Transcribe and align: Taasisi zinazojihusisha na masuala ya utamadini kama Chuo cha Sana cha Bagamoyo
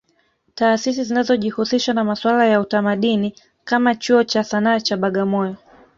Taasisi 0.55 1.03
zinazojihusisha 1.03 1.93
na 1.93 2.03
masuala 2.03 2.45
ya 2.45 2.59
utamadini 2.61 3.35
kama 3.63 3.95
Chuo 3.95 4.23
cha 4.23 4.43
Sana 4.43 4.81
cha 4.81 4.97
Bagamoyo 4.97 5.55